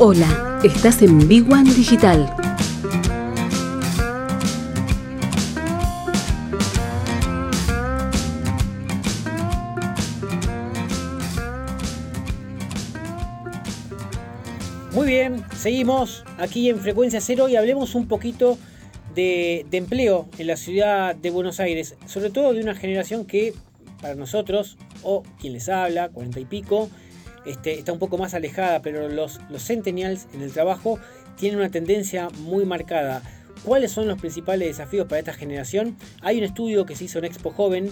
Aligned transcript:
Hola, 0.00 0.58
estás 0.64 1.02
en 1.02 1.28
Big 1.28 1.48
One 1.48 1.72
Digital. 1.72 2.28
Muy 14.92 15.06
bien, 15.06 15.44
seguimos 15.56 16.24
aquí 16.38 16.68
en 16.68 16.80
Frecuencia 16.80 17.20
Cero 17.20 17.48
y 17.48 17.54
hablemos 17.54 17.94
un 17.94 18.08
poquito 18.08 18.58
de, 19.14 19.64
empleo 19.70 20.28
en 20.38 20.48
la 20.48 20.56
ciudad 20.56 21.14
de 21.14 21.30
Buenos 21.30 21.60
Aires, 21.60 21.94
sobre 22.06 22.30
todo 22.30 22.52
de 22.52 22.62
una 22.62 22.74
generación 22.74 23.26
que 23.26 23.54
para 24.02 24.16
nosotros, 24.16 24.76
o 25.04 25.22
quien 25.40 25.52
les 25.52 25.68
habla, 25.68 26.08
cuarenta 26.08 26.40
y 26.40 26.46
pico, 26.46 26.90
este, 27.46 27.78
está 27.78 27.92
un 27.92 27.98
poco 27.98 28.18
más 28.18 28.34
alejada, 28.34 28.82
pero 28.82 29.08
los, 29.08 29.40
los 29.50 29.64
centennials 29.64 30.26
en 30.32 30.42
el 30.42 30.52
trabajo 30.52 30.98
tienen 31.36 31.58
una 31.58 31.70
tendencia 31.70 32.28
muy 32.40 32.64
marcada. 32.64 33.22
¿Cuáles 33.64 33.92
son 33.92 34.08
los 34.08 34.18
principales 34.18 34.68
desafíos 34.68 35.06
para 35.06 35.20
esta 35.20 35.32
generación? 35.32 35.96
Hay 36.20 36.38
un 36.38 36.44
estudio 36.44 36.84
que 36.84 36.96
se 36.96 37.04
hizo 37.04 37.18
en 37.18 37.24
Expo 37.24 37.50
Joven 37.50 37.90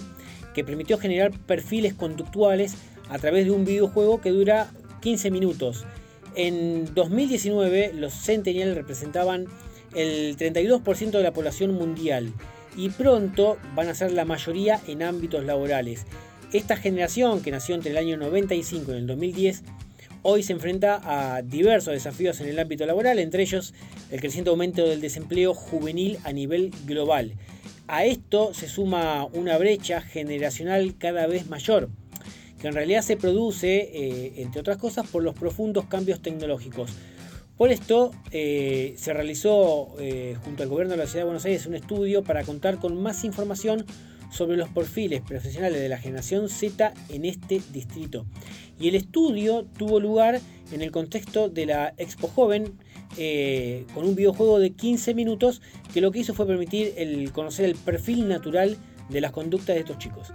que 0.53 0.63
permitió 0.63 0.97
generar 0.97 1.31
perfiles 1.31 1.93
conductuales 1.93 2.75
a 3.09 3.17
través 3.17 3.45
de 3.45 3.51
un 3.51 3.65
videojuego 3.65 4.21
que 4.21 4.29
dura 4.29 4.71
15 5.01 5.31
minutos. 5.31 5.85
En 6.35 6.93
2019 6.93 7.93
los 7.93 8.13
centennials 8.13 8.75
representaban 8.75 9.47
el 9.95 10.37
32% 10.37 11.11
de 11.11 11.23
la 11.23 11.33
población 11.33 11.73
mundial 11.73 12.33
y 12.75 12.89
pronto 12.89 13.57
van 13.75 13.89
a 13.89 13.95
ser 13.95 14.11
la 14.11 14.25
mayoría 14.25 14.79
en 14.87 15.03
ámbitos 15.03 15.43
laborales. 15.43 16.05
Esta 16.53 16.77
generación 16.77 17.41
que 17.41 17.49
nació 17.49 17.73
entre 17.73 17.89
el 17.89 17.97
año 17.97 18.15
95 18.15 18.93
y 18.93 18.97
el 18.97 19.07
2010 19.07 19.63
hoy 20.21 20.43
se 20.43 20.53
enfrenta 20.53 21.01
a 21.03 21.41
diversos 21.41 21.95
desafíos 21.95 22.39
en 22.41 22.47
el 22.47 22.59
ámbito 22.59 22.85
laboral, 22.85 23.17
entre 23.17 23.41
ellos 23.41 23.73
el 24.11 24.19
creciente 24.19 24.51
aumento 24.51 24.87
del 24.87 25.01
desempleo 25.01 25.55
juvenil 25.55 26.19
a 26.23 26.31
nivel 26.31 26.71
global. 26.85 27.33
A 27.87 28.05
esto 28.05 28.53
se 28.53 28.67
suma 28.67 29.25
una 29.33 29.57
brecha 29.57 30.01
generacional 30.01 30.95
cada 30.99 31.25
vez 31.25 31.47
mayor, 31.49 31.89
que 32.61 32.67
en 32.67 32.75
realidad 32.75 33.01
se 33.01 33.17
produce, 33.17 33.89
eh, 33.91 34.33
entre 34.37 34.61
otras 34.61 34.77
cosas, 34.77 35.07
por 35.07 35.23
los 35.23 35.33
profundos 35.33 35.85
cambios 35.85 36.21
tecnológicos. 36.21 36.91
Por 37.57 37.71
esto 37.71 38.11
eh, 38.29 38.93
se 38.97 39.11
realizó 39.11 39.95
eh, 39.99 40.37
junto 40.45 40.61
al 40.61 40.69
gobierno 40.69 40.91
de 40.91 40.97
la 40.97 41.07
Ciudad 41.07 41.21
de 41.21 41.25
Buenos 41.25 41.45
Aires 41.45 41.65
un 41.65 41.73
estudio 41.73 42.23
para 42.23 42.43
contar 42.43 42.77
con 42.77 43.01
más 43.01 43.23
información 43.23 43.87
sobre 44.33 44.57
los 44.57 44.69
perfiles 44.69 45.21
profesionales 45.21 45.79
de 45.79 45.89
la 45.89 45.97
generación 45.97 46.49
Z 46.49 46.93
en 47.09 47.25
este 47.25 47.61
distrito. 47.71 48.25
Y 48.79 48.87
el 48.87 48.95
estudio 48.95 49.65
tuvo 49.77 49.99
lugar 49.99 50.41
en 50.71 50.81
el 50.81 50.91
contexto 50.91 51.49
de 51.49 51.67
la 51.67 51.93
Expo 51.97 52.27
Joven, 52.27 52.77
eh, 53.17 53.85
con 53.93 54.05
un 54.05 54.15
videojuego 54.15 54.59
de 54.59 54.71
15 54.71 55.13
minutos 55.13 55.61
que 55.93 56.01
lo 56.01 56.11
que 56.11 56.19
hizo 56.19 56.33
fue 56.33 56.47
permitir 56.47 56.93
el 56.97 57.31
conocer 57.31 57.65
el 57.65 57.75
perfil 57.75 58.27
natural 58.27 58.75
de 59.09 59.21
las 59.21 59.31
conductas 59.31 59.75
de 59.75 59.81
estos 59.81 59.99
chicos. 59.99 60.29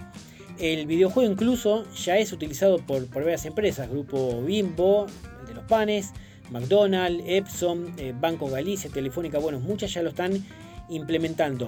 El 0.60 0.86
videojuego 0.86 1.30
incluso 1.30 1.84
ya 1.92 2.18
es 2.18 2.32
utilizado 2.32 2.78
por, 2.78 3.08
varias 3.10 3.46
empresas, 3.46 3.90
Grupo 3.90 4.40
Bimbo, 4.42 5.06
el 5.42 5.48
de 5.48 5.54
los 5.54 5.64
panes, 5.64 6.12
McDonald's, 6.50 7.22
Epson, 7.26 7.94
eh, 7.98 8.14
Banco 8.18 8.48
Galicia, 8.48 8.90
Telefónica, 8.90 9.38
bueno, 9.38 9.58
muchas 9.60 9.92
ya 9.92 10.02
lo 10.02 10.10
están 10.10 10.44
implementando. 10.88 11.66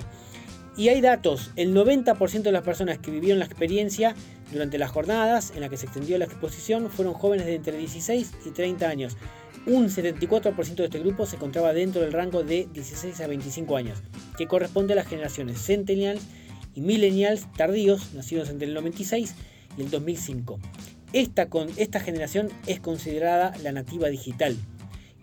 Y 0.80 0.88
hay 0.88 1.02
datos, 1.02 1.50
el 1.56 1.74
90% 1.74 2.40
de 2.40 2.52
las 2.52 2.62
personas 2.62 2.96
que 2.96 3.10
vivieron 3.10 3.38
la 3.38 3.44
experiencia 3.44 4.14
durante 4.50 4.78
las 4.78 4.90
jornadas 4.90 5.52
en 5.54 5.60
las 5.60 5.68
que 5.68 5.76
se 5.76 5.84
extendió 5.84 6.16
la 6.16 6.24
exposición 6.24 6.88
fueron 6.88 7.12
jóvenes 7.12 7.44
de 7.44 7.56
entre 7.56 7.76
16 7.76 8.32
y 8.46 8.50
30 8.50 8.88
años. 8.88 9.18
Un 9.66 9.90
74% 9.90 10.76
de 10.76 10.84
este 10.84 11.00
grupo 11.00 11.26
se 11.26 11.36
encontraba 11.36 11.74
dentro 11.74 12.00
del 12.00 12.14
rango 12.14 12.44
de 12.44 12.66
16 12.72 13.20
a 13.20 13.26
25 13.26 13.76
años, 13.76 13.98
que 14.38 14.46
corresponde 14.46 14.94
a 14.94 14.96
las 14.96 15.06
generaciones 15.06 15.62
Centennials 15.62 16.22
y 16.74 16.80
Millennials 16.80 17.46
tardíos, 17.52 18.14
nacidos 18.14 18.48
entre 18.48 18.66
el 18.66 18.72
96 18.72 19.34
y 19.76 19.82
el 19.82 19.90
2005. 19.90 20.60
Esta, 21.12 21.50
con, 21.50 21.68
esta 21.76 22.00
generación 22.00 22.48
es 22.66 22.80
considerada 22.80 23.52
la 23.62 23.72
nativa 23.72 24.08
digital. 24.08 24.56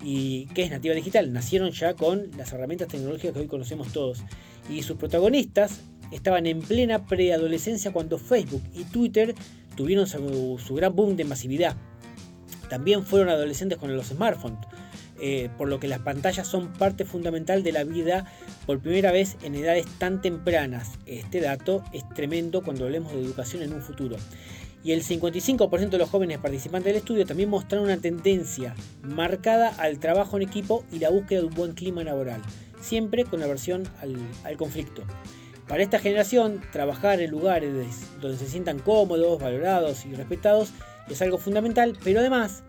¿Y 0.04 0.46
qué 0.54 0.62
es 0.62 0.70
nativa 0.70 0.94
digital? 0.94 1.34
Nacieron 1.34 1.72
ya 1.72 1.96
con 1.96 2.30
las 2.38 2.54
herramientas 2.54 2.90
tecnológicas 2.90 3.34
que 3.34 3.40
hoy 3.40 3.48
conocemos 3.48 3.92
todos 3.92 4.22
y 4.70 4.84
sus 4.84 4.98
protagonistas 4.98 5.82
estaban 6.12 6.46
en 6.46 6.62
plena 6.62 7.06
preadolescencia 7.06 7.92
cuando 7.92 8.18
Facebook 8.18 8.64
y 8.74 8.84
Twitter 8.86 9.36
tuvieron 9.76 10.08
su, 10.08 10.76
gran 10.76 10.96
boom 10.96 11.16
de 11.16 11.26
masividad. 11.26 11.76
También 12.70 13.06
fueron 13.06 13.30
adolescentes 13.30 13.78
con 13.78 13.96
los 13.96 14.08
smartphones, 14.08 14.60
eh, 15.22 15.50
por 15.58 15.70
lo 15.70 15.80
que 15.80 15.88
las 15.88 16.00
pantallas 16.00 16.48
son 16.48 16.74
parte 16.74 17.06
fundamental 17.06 17.64
de 17.64 17.72
la 17.72 17.84
vida 17.84 18.26
por 18.66 18.80
primera 18.80 19.12
vez 19.12 19.38
en 19.44 19.56
edades 19.56 19.86
tan 20.00 20.22
tempranas. 20.22 20.92
Este 21.06 21.40
dato 21.40 21.84
es 21.94 22.08
tremendo 22.10 22.62
cuando 22.64 22.86
hablemos 22.86 23.14
de 23.14 23.22
educación 23.22 23.64
en 23.64 23.74
un 23.74 23.82
futuro. 23.82 24.18
Y 24.84 24.92
el 24.92 25.04
55% 25.04 25.90
de 25.90 25.98
los 25.98 26.10
jóvenes 26.10 26.38
participantes 26.38 26.94
del 26.94 27.02
estudio 27.02 27.26
también 27.26 27.50
mostraron 27.50 27.86
una 27.86 27.98
tendencia 27.98 28.76
marcada 29.02 29.70
al 29.70 30.00
trabajo 30.00 30.38
en 30.38 30.44
equipo 30.44 30.86
y 30.92 31.00
la 31.00 31.10
búsqueda 31.10 31.42
de 31.42 31.48
un 31.48 31.56
buen 31.56 31.74
clima 31.74 32.04
laboral 32.04 32.42
siempre 32.80 33.26
con 33.26 33.42
aversión 33.44 33.84
al, 34.02 34.58
conflicto. 34.58 35.04
Para 35.68 35.84
esta 35.84 36.00
generación, 36.00 36.62
trabajar 36.72 37.20
en 37.22 37.32
lugares 37.32 37.74
donde 38.22 38.38
se 38.38 38.48
sientan 38.48 38.80
cómodos, 38.80 39.42
valorados 39.42 40.06
y 40.06 40.14
respetados 40.14 40.72
es 41.10 41.22
algo 41.22 41.38
fundamental, 41.38 41.98
pero 42.04 42.20
además 42.20 42.64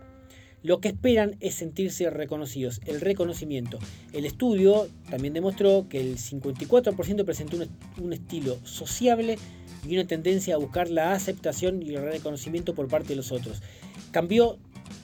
lo 0.63 0.81
que 0.81 0.89
esperan 0.89 1.37
es 1.41 1.55
sentirse 1.55 2.11
reconocidos, 2.11 2.81
el 2.87 3.01
reconocimiento. 3.01 3.79
El 4.13 4.25
estudio 4.25 4.89
también 5.09 5.35
demostró 5.35 5.87
que 5.89 6.01
el 6.01 6.17
54% 6.17 7.25
presentó 7.25 7.57
un, 7.57 7.69
un, 8.03 8.13
estilo 8.13 8.59
sociable 8.65 9.39
y 9.87 9.95
una 9.95 10.07
tendencia 10.07 10.57
a 10.57 10.59
buscar 10.59 10.91
la 10.91 11.13
aceptación 11.13 11.83
y 11.83 11.95
el 11.95 12.03
reconocimiento 12.03 12.75
por 12.75 12.89
parte 12.89 13.11
de 13.11 13.17
los 13.17 13.31
otros. 13.31 13.63
Cambió 14.11 14.59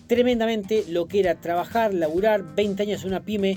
tremendamente 0.09 0.85
lo 0.89 1.07
que 1.07 1.21
era 1.21 1.41
trabajar, 1.41 1.95
laburar 1.95 2.55
20 2.55 2.83
años 2.83 3.03
en 3.03 3.09
una 3.09 3.23
pyme 3.23 3.57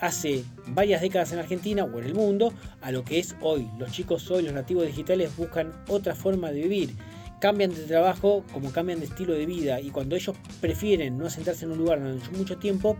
hace 0.00 0.44
varias 0.66 1.02
décadas 1.02 1.32
en 1.32 1.38
Argentina 1.38 1.84
o 1.84 1.98
en 1.98 2.06
el 2.06 2.14
mundo 2.14 2.52
a 2.80 2.90
lo 2.90 3.04
que 3.04 3.18
es 3.18 3.36
hoy. 3.40 3.68
Los 3.78 3.92
chicos 3.92 4.30
hoy, 4.30 4.42
los 4.42 4.52
nativos 4.52 4.86
digitales, 4.86 5.36
buscan 5.36 5.72
otra 5.88 6.14
forma 6.14 6.50
de 6.50 6.62
vivir. 6.62 6.96
Cambian 7.40 7.72
de 7.72 7.84
trabajo 7.84 8.44
como 8.52 8.70
cambian 8.70 9.00
de 9.00 9.06
estilo 9.06 9.32
de 9.32 9.46
vida 9.46 9.80
y 9.80 9.90
cuando 9.90 10.16
ellos 10.16 10.36
prefieren 10.60 11.16
no 11.16 11.30
sentarse 11.30 11.64
en 11.64 11.70
un 11.70 11.78
lugar 11.78 12.00
durante 12.00 12.28
mucho 12.36 12.58
tiempo, 12.58 12.98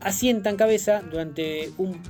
asientan 0.00 0.56
cabeza 0.56 1.02
durante 1.02 1.70
un 1.76 2.00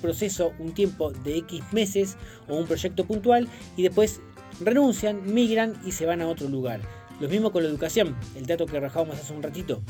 proceso, 0.00 0.52
un 0.58 0.72
tiempo 0.72 1.10
de 1.10 1.38
X 1.38 1.62
meses 1.72 2.16
o 2.48 2.56
un 2.56 2.66
proyecto 2.66 3.04
puntual 3.04 3.48
y 3.76 3.82
después 3.82 4.20
renuncian, 4.60 5.34
migran 5.34 5.74
y 5.84 5.92
se 5.92 6.06
van 6.06 6.22
a 6.22 6.28
otro 6.28 6.48
lugar. 6.48 6.80
Lo 7.20 7.28
mismo 7.28 7.50
con 7.50 7.62
la 7.62 7.68
educación, 7.68 8.16
el 8.36 8.46
dato 8.46 8.66
que 8.66 8.78
rajábamos 8.80 9.18
hace 9.18 9.32
un 9.32 9.42
ratito. 9.42 9.82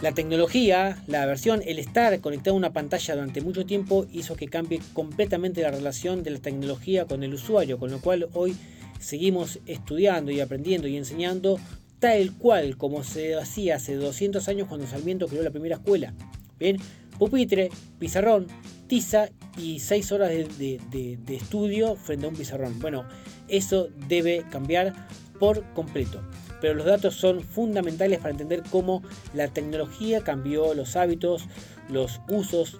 La 0.00 0.12
tecnología, 0.12 1.02
la 1.08 1.26
versión, 1.26 1.60
el 1.66 1.80
estar 1.80 2.20
conectado 2.20 2.54
a 2.54 2.58
una 2.58 2.72
pantalla 2.72 3.14
durante 3.14 3.40
mucho 3.40 3.66
tiempo 3.66 4.06
hizo 4.12 4.36
que 4.36 4.46
cambie 4.46 4.80
completamente 4.92 5.60
la 5.60 5.72
relación 5.72 6.22
de 6.22 6.30
la 6.30 6.38
tecnología 6.38 7.06
con 7.06 7.24
el 7.24 7.34
usuario, 7.34 7.80
con 7.80 7.90
lo 7.90 8.00
cual 8.00 8.28
hoy 8.32 8.56
seguimos 9.00 9.58
estudiando 9.66 10.30
y 10.30 10.38
aprendiendo 10.38 10.86
y 10.86 10.96
enseñando 10.96 11.58
tal 11.98 12.32
cual 12.34 12.76
como 12.76 13.02
se 13.02 13.34
hacía 13.34 13.74
hace 13.74 13.96
200 13.96 14.46
años 14.46 14.68
cuando 14.68 14.86
Sarmiento 14.86 15.26
creó 15.26 15.42
la 15.42 15.50
primera 15.50 15.76
escuela. 15.76 16.14
Bien, 16.60 16.76
pupitre, 17.18 17.68
pizarrón, 17.98 18.46
tiza 18.86 19.30
y 19.56 19.80
6 19.80 20.12
horas 20.12 20.30
de, 20.30 20.80
de 20.90 21.34
estudio 21.36 21.96
frente 21.96 22.26
a 22.26 22.28
un 22.28 22.36
pizarrón. 22.36 22.78
Bueno, 22.78 23.04
eso 23.48 23.88
debe 24.06 24.44
cambiar 24.48 25.08
por 25.40 25.64
completo 25.74 26.20
pero 26.60 26.74
los 26.74 26.86
datos 26.86 27.14
son 27.14 27.42
fundamentales 27.42 28.18
para 28.18 28.30
entender 28.30 28.62
cómo 28.70 29.02
la 29.34 29.48
tecnología 29.48 30.22
cambió 30.22 30.74
los 30.74 30.96
hábitos, 30.96 31.46
los 31.88 32.20
usos, 32.28 32.78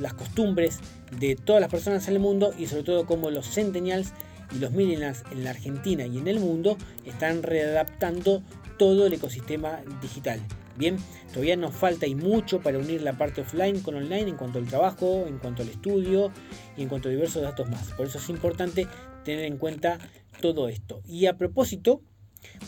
las 0.00 0.14
costumbres 0.14 0.80
de 1.18 1.36
todas 1.36 1.60
las 1.60 1.70
personas 1.70 2.06
en 2.08 2.14
el 2.14 2.20
mundo 2.20 2.52
y 2.58 2.66
sobre 2.66 2.82
todo 2.82 3.06
cómo 3.06 3.30
los 3.30 3.48
centennials 3.48 4.12
y 4.54 4.58
los 4.58 4.72
millennials 4.72 5.24
en 5.30 5.44
la 5.44 5.50
Argentina 5.50 6.06
y 6.06 6.18
en 6.18 6.28
el 6.28 6.40
mundo 6.40 6.76
están 7.04 7.42
readaptando 7.42 8.42
todo 8.78 9.06
el 9.06 9.12
ecosistema 9.14 9.80
digital. 10.02 10.40
Bien, 10.76 10.98
todavía 11.32 11.56
nos 11.56 11.74
falta 11.74 12.06
y 12.06 12.14
mucho 12.14 12.60
para 12.60 12.78
unir 12.78 13.00
la 13.00 13.16
parte 13.16 13.40
offline 13.40 13.80
con 13.80 13.94
online 13.94 14.28
en 14.28 14.36
cuanto 14.36 14.58
al 14.58 14.66
trabajo, 14.66 15.24
en 15.26 15.38
cuanto 15.38 15.62
al 15.62 15.70
estudio 15.70 16.30
y 16.76 16.82
en 16.82 16.88
cuanto 16.90 17.08
a 17.08 17.12
diversos 17.12 17.42
datos 17.42 17.70
más. 17.70 17.92
Por 17.92 18.06
eso 18.06 18.18
es 18.18 18.28
importante 18.28 18.86
tener 19.24 19.46
en 19.46 19.56
cuenta 19.56 19.98
todo 20.42 20.68
esto. 20.68 21.00
Y 21.06 21.26
a 21.26 21.38
propósito, 21.38 22.02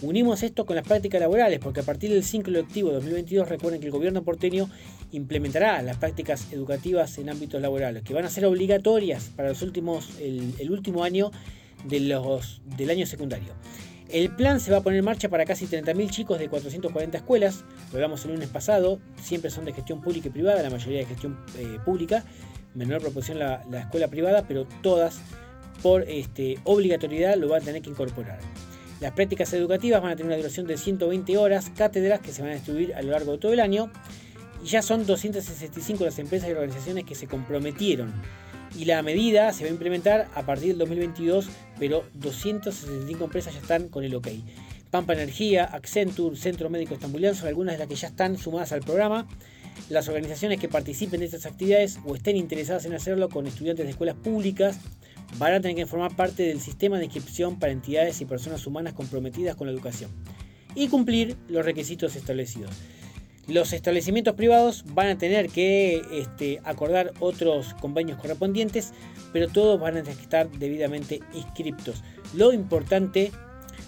Unimos 0.00 0.42
esto 0.42 0.64
con 0.64 0.76
las 0.76 0.86
prácticas 0.86 1.20
laborales, 1.20 1.58
porque 1.58 1.80
a 1.80 1.82
partir 1.82 2.10
del 2.10 2.22
ciclo 2.22 2.52
lectivo 2.52 2.92
2022 2.92 3.48
recuerden 3.48 3.80
que 3.80 3.86
el 3.86 3.92
gobierno 3.92 4.22
porteño 4.22 4.70
implementará 5.12 5.82
las 5.82 5.96
prácticas 5.96 6.52
educativas 6.52 7.18
en 7.18 7.30
ámbitos 7.30 7.60
laborales, 7.60 8.02
que 8.02 8.14
van 8.14 8.24
a 8.24 8.30
ser 8.30 8.44
obligatorias 8.44 9.30
para 9.34 9.48
los 9.48 9.62
últimos, 9.62 10.10
el, 10.20 10.70
último 10.70 11.02
año 11.02 11.30
de 11.84 12.00
los, 12.00 12.60
del 12.76 12.90
año 12.90 13.06
secundario. 13.06 13.54
El 14.08 14.34
plan 14.34 14.60
se 14.60 14.70
va 14.70 14.78
a 14.78 14.82
poner 14.82 15.00
en 15.00 15.04
marcha 15.04 15.28
para 15.28 15.44
casi 15.44 15.66
30.000 15.66 16.10
chicos 16.10 16.38
de 16.38 16.48
440 16.48 17.18
escuelas. 17.18 17.64
Lo 17.90 17.96
hablamos 17.96 18.24
el 18.24 18.32
lunes 18.32 18.48
pasado. 18.48 19.00
Siempre 19.20 19.50
son 19.50 19.66
de 19.66 19.74
gestión 19.74 20.00
pública 20.00 20.28
y 20.28 20.30
privada, 20.30 20.62
la 20.62 20.70
mayoría 20.70 21.00
de 21.00 21.06
gestión 21.06 21.38
eh, 21.58 21.78
pública. 21.84 22.24
Menor 22.74 23.02
proporción 23.02 23.38
la, 23.38 23.64
la, 23.70 23.80
escuela 23.80 24.08
privada, 24.08 24.46
pero 24.48 24.66
todas 24.82 25.20
por 25.82 26.02
este, 26.08 26.58
obligatoriedad 26.64 27.36
lo 27.36 27.48
van 27.48 27.62
a 27.62 27.64
tener 27.64 27.82
que 27.82 27.90
incorporar. 27.90 28.38
Las 29.00 29.12
prácticas 29.12 29.52
educativas 29.52 30.02
van 30.02 30.12
a 30.12 30.16
tener 30.16 30.28
una 30.28 30.36
duración 30.36 30.66
de 30.66 30.76
120 30.76 31.36
horas, 31.38 31.70
cátedras 31.76 32.20
que 32.20 32.32
se 32.32 32.42
van 32.42 32.50
a 32.50 32.54
distribuir 32.54 32.94
a 32.94 33.02
lo 33.02 33.12
largo 33.12 33.32
de 33.32 33.38
todo 33.38 33.52
el 33.52 33.60
año. 33.60 33.90
Y 34.62 34.66
ya 34.66 34.82
son 34.82 35.06
265 35.06 36.04
las 36.04 36.18
empresas 36.18 36.48
y 36.48 36.52
organizaciones 36.52 37.04
que 37.04 37.14
se 37.14 37.28
comprometieron 37.28 38.12
y 38.76 38.84
la 38.84 39.02
medida 39.02 39.52
se 39.52 39.64
va 39.64 39.70
a 39.70 39.72
implementar 39.72 40.28
a 40.34 40.42
partir 40.44 40.68
del 40.68 40.78
2022, 40.78 41.48
pero 41.78 42.04
265 42.14 43.24
empresas 43.24 43.54
ya 43.54 43.60
están 43.60 43.88
con 43.88 44.04
el 44.04 44.14
OK. 44.14 44.28
Pampa 44.90 45.12
Energía, 45.12 45.64
Accenture, 45.64 46.36
Centro 46.36 46.70
Médico 46.70 46.94
Estambuliano 46.94 47.34
son 47.34 47.48
algunas 47.48 47.74
de 47.74 47.78
las 47.78 47.88
que 47.88 47.94
ya 47.94 48.08
están 48.08 48.38
sumadas 48.38 48.72
al 48.72 48.80
programa. 48.80 49.26
Las 49.90 50.08
organizaciones 50.08 50.58
que 50.58 50.68
participen 50.68 51.20
de 51.20 51.26
estas 51.26 51.46
actividades 51.46 51.98
o 52.04 52.14
estén 52.14 52.36
interesadas 52.36 52.84
en 52.84 52.94
hacerlo 52.94 53.28
con 53.28 53.46
estudiantes 53.46 53.84
de 53.84 53.90
escuelas 53.90 54.16
públicas 54.16 54.80
van 55.36 55.54
a 55.54 55.60
tener 55.60 55.76
que 55.76 55.86
formar 55.86 56.16
parte 56.16 56.44
del 56.44 56.60
sistema 56.60 56.98
de 56.98 57.04
inscripción 57.04 57.58
para 57.58 57.72
entidades 57.72 58.20
y 58.20 58.24
personas 58.24 58.66
humanas 58.66 58.94
comprometidas 58.94 59.56
con 59.56 59.66
la 59.66 59.72
educación 59.72 60.10
y 60.74 60.88
cumplir 60.88 61.36
los 61.48 61.64
requisitos 61.64 62.16
establecidos. 62.16 62.70
Los 63.48 63.72
establecimientos 63.72 64.34
privados 64.34 64.84
van 64.92 65.08
a 65.08 65.16
tener 65.16 65.48
que 65.48 66.02
este, 66.12 66.60
acordar 66.64 67.14
otros 67.18 67.72
convenios 67.80 68.18
correspondientes, 68.18 68.92
pero 69.32 69.48
todos 69.48 69.80
van 69.80 69.96
a 69.96 70.02
tener 70.02 70.16
que 70.16 70.22
estar 70.22 70.50
debidamente 70.50 71.20
inscriptos. 71.32 72.02
Lo 72.34 72.52
importante, 72.52 73.32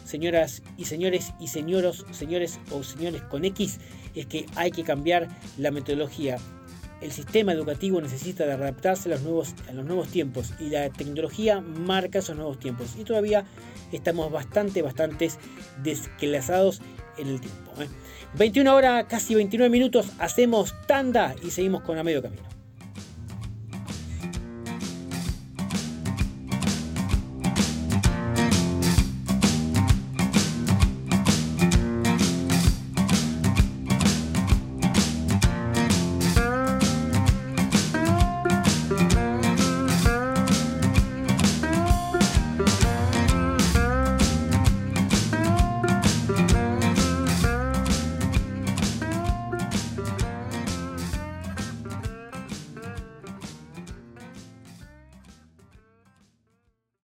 señoras 0.07 0.63
y 0.79 0.87
señores 0.87 1.35
y 1.39 1.49
señoros, 1.49 2.07
señores 2.11 2.59
o 2.71 2.83
señores 2.83 3.21
con 3.23 3.45
X, 3.45 3.81
es 4.15 4.25
que 4.25 4.47
hay 4.57 4.71
que 4.71 4.83
cambiar 4.83 5.29
la 5.59 5.71
metodología. 5.71 6.39
El 7.01 7.13
sistema 7.13 7.53
educativo 7.53 8.01
necesita 8.01 8.45
de 8.45 8.53
adaptarse 8.53 9.09
a 9.09 9.13
los 9.13 9.23
nuevos, 9.23 9.55
a 9.69 9.73
los 9.73 9.85
nuevos 9.85 10.09
tiempos 10.09 10.53
y 10.59 10.69
la 10.69 10.91
tecnología 10.91 11.61
marca 11.61 12.19
esos 12.19 12.37
nuevos 12.37 12.59
tiempos. 12.59 12.97
Y 12.99 13.05
todavía 13.05 13.45
estamos 13.91 14.31
bastante, 14.31 14.83
bastante 14.83 15.31
desclasados 15.83 16.83
en 17.17 17.29
el 17.29 17.41
tiempo. 17.41 17.73
¿eh? 17.81 17.89
21 18.35 18.75
horas, 18.75 19.07
casi 19.09 19.35
29 19.35 19.71
minutos, 19.71 20.11
hacemos 20.19 20.75
tanda 20.87 21.35
y 21.43 21.51
seguimos 21.51 21.83
con 21.83 21.99
a 21.99 22.03
medio 22.03 22.23
camino. 22.23 22.60